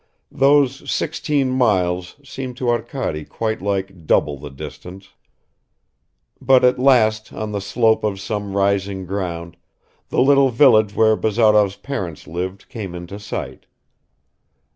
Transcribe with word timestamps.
Those 0.31 0.91
sixteen 0.91 1.51
miles 1.51 2.15
seemed 2.23 2.57
to 2.57 2.67
Arkady 2.69 3.23
quite 3.23 3.61
like 3.61 4.07
double 4.07 4.35
the 4.39 4.49
distance. 4.49 5.09
But 6.41 6.63
at 6.63 6.79
last 6.79 7.31
on 7.31 7.51
the 7.51 7.61
slope 7.61 8.03
of 8.03 8.19
some 8.19 8.57
rising 8.57 9.05
ground 9.05 9.57
the 10.09 10.19
little 10.21 10.49
village 10.49 10.95
where 10.95 11.15
Bazarov's 11.15 11.75
parents 11.75 12.25
lived 12.25 12.67
came 12.67 12.95
into 12.95 13.19
sight. 13.19 13.67